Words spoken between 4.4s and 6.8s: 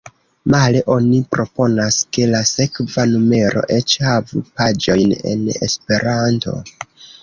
paĝojn en Esperanto.